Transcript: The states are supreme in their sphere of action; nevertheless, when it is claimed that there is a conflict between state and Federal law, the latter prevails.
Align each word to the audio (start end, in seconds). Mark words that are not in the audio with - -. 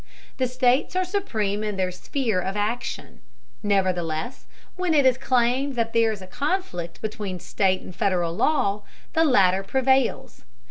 The 0.37 0.47
states 0.47 0.95
are 0.95 1.05
supreme 1.05 1.63
in 1.63 1.77
their 1.77 1.91
sphere 1.91 2.41
of 2.41 2.57
action; 2.57 3.21
nevertheless, 3.61 4.47
when 4.75 4.95
it 4.95 5.05
is 5.05 5.15
claimed 5.15 5.75
that 5.75 5.93
there 5.93 6.11
is 6.11 6.23
a 6.23 6.25
conflict 6.25 6.99
between 7.03 7.39
state 7.39 7.81
and 7.81 7.95
Federal 7.95 8.33
law, 8.35 8.81
the 9.13 9.23
latter 9.23 9.61
prevails. 9.61 10.43